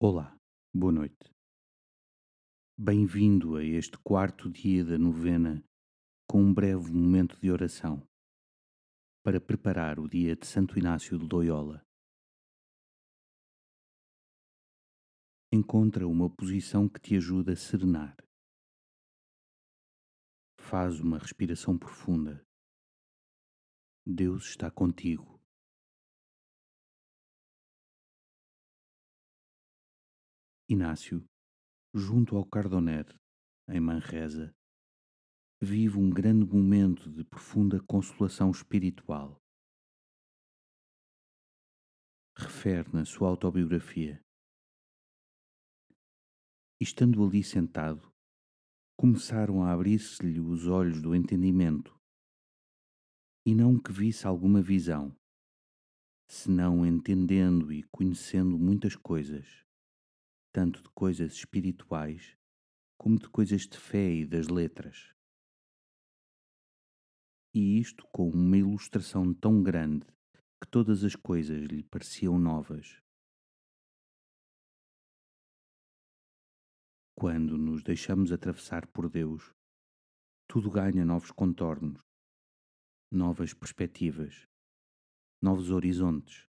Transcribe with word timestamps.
Olá, 0.00 0.32
boa 0.72 0.92
noite. 0.92 1.28
Bem-vindo 2.78 3.56
a 3.56 3.64
este 3.64 3.98
quarto 3.98 4.48
dia 4.48 4.84
da 4.84 4.96
novena 4.96 5.60
com 6.30 6.40
um 6.40 6.54
breve 6.54 6.92
momento 6.92 7.36
de 7.40 7.50
oração 7.50 8.06
para 9.24 9.40
preparar 9.40 9.98
o 9.98 10.08
dia 10.08 10.36
de 10.36 10.46
Santo 10.46 10.78
Inácio 10.78 11.18
de 11.18 11.26
Loyola. 11.28 11.84
Encontra 15.52 16.06
uma 16.06 16.30
posição 16.30 16.88
que 16.88 17.00
te 17.00 17.16
ajude 17.16 17.50
a 17.50 17.56
serenar. 17.56 18.16
Faz 20.60 21.00
uma 21.00 21.18
respiração 21.18 21.76
profunda. 21.76 22.40
Deus 24.06 24.44
está 24.44 24.70
contigo. 24.70 25.37
Inácio, 30.70 31.26
junto 31.94 32.36
ao 32.36 32.44
Cardoner, 32.44 33.18
em 33.70 33.80
Manresa, 33.80 34.54
vive 35.62 35.96
um 35.96 36.10
grande 36.10 36.44
momento 36.44 37.10
de 37.10 37.24
profunda 37.24 37.82
consolação 37.84 38.50
espiritual. 38.50 39.42
Refere 42.36 42.92
na 42.92 43.06
sua 43.06 43.30
autobiografia. 43.30 44.22
Estando 46.78 47.24
ali 47.24 47.42
sentado, 47.42 48.12
começaram 48.94 49.64
a 49.64 49.72
abrir-se-lhe 49.72 50.38
os 50.38 50.66
olhos 50.66 51.00
do 51.00 51.14
entendimento, 51.14 51.98
e 53.46 53.54
não 53.54 53.80
que 53.80 53.90
visse 53.90 54.26
alguma 54.26 54.60
visão, 54.60 55.16
senão 56.28 56.84
entendendo 56.84 57.72
e 57.72 57.84
conhecendo 57.84 58.58
muitas 58.58 58.94
coisas 58.94 59.66
tanto 60.52 60.82
de 60.82 60.88
coisas 60.90 61.32
espirituais 61.32 62.36
como 62.96 63.18
de 63.18 63.28
coisas 63.28 63.62
de 63.62 63.78
fé 63.78 64.12
e 64.12 64.26
das 64.26 64.48
letras. 64.48 65.14
E 67.54 67.78
isto 67.78 68.06
com 68.12 68.28
uma 68.28 68.56
ilustração 68.56 69.32
tão 69.32 69.62
grande 69.62 70.06
que 70.60 70.68
todas 70.68 71.04
as 71.04 71.14
coisas 71.14 71.62
lhe 71.62 71.82
pareciam 71.84 72.38
novas. 72.38 73.00
Quando 77.14 77.56
nos 77.56 77.82
deixamos 77.82 78.32
atravessar 78.32 78.86
por 78.88 79.08
Deus, 79.08 79.52
tudo 80.48 80.70
ganha 80.70 81.04
novos 81.04 81.30
contornos, 81.30 82.00
novas 83.10 83.52
perspectivas, 83.54 84.46
novos 85.42 85.70
horizontes. 85.70 86.48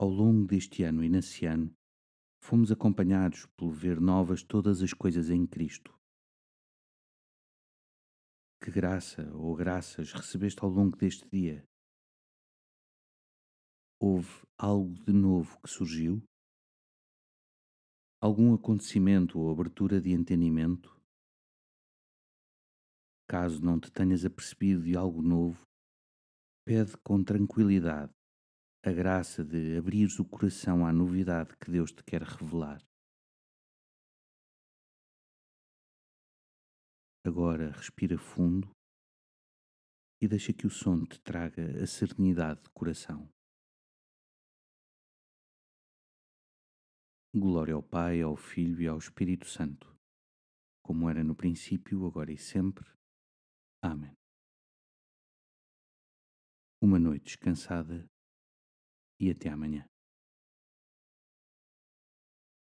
Ao 0.00 0.08
longo 0.08 0.46
deste 0.46 0.84
ano 0.84 1.02
inaciano, 1.02 1.74
fomos 2.40 2.70
acompanhados 2.70 3.46
pelo 3.56 3.72
ver 3.72 4.00
novas 4.00 4.44
todas 4.44 4.80
as 4.80 4.92
coisas 4.92 5.28
em 5.28 5.44
Cristo. 5.44 5.92
Que 8.62 8.70
graça 8.70 9.28
ou 9.34 9.56
graças 9.56 10.12
recebeste 10.12 10.62
ao 10.62 10.70
longo 10.70 10.96
deste 10.96 11.28
dia? 11.28 11.64
Houve 14.00 14.46
algo 14.56 14.94
de 15.04 15.12
novo 15.12 15.60
que 15.60 15.68
surgiu? 15.68 16.22
Algum 18.22 18.54
acontecimento 18.54 19.40
ou 19.40 19.50
abertura 19.50 20.00
de 20.00 20.12
entendimento? 20.12 20.96
Caso 23.28 23.60
não 23.60 23.80
te 23.80 23.90
tenhas 23.90 24.24
apercebido 24.24 24.84
de 24.84 24.96
algo 24.96 25.20
novo, 25.20 25.60
pede 26.64 26.96
com 26.98 27.24
tranquilidade 27.24 28.17
a 28.84 28.92
graça 28.92 29.44
de 29.44 29.76
abrires 29.76 30.18
o 30.18 30.24
coração 30.24 30.86
à 30.86 30.92
novidade 30.92 31.56
que 31.56 31.70
Deus 31.70 31.90
te 31.90 32.02
quer 32.04 32.22
revelar. 32.22 32.80
Agora 37.26 37.72
respira 37.72 38.16
fundo 38.16 38.70
e 40.22 40.28
deixa 40.28 40.52
que 40.52 40.66
o 40.66 40.70
som 40.70 41.04
te 41.04 41.20
traga 41.20 41.82
a 41.82 41.86
serenidade 41.86 42.62
de 42.62 42.70
coração. 42.70 43.28
Glória 47.34 47.74
ao 47.74 47.82
Pai, 47.82 48.22
ao 48.22 48.36
Filho 48.36 48.80
e 48.80 48.88
ao 48.88 48.96
Espírito 48.96 49.46
Santo, 49.46 49.94
como 50.82 51.10
era 51.10 51.22
no 51.22 51.36
princípio, 51.36 52.06
agora 52.06 52.32
e 52.32 52.38
sempre. 52.38 52.88
Amém. 53.82 54.16
Uma 56.80 56.98
noite 56.98 57.24
descansada 57.24 58.08
e 59.20 59.30
até 59.30 59.48
amanhã. 59.48 59.84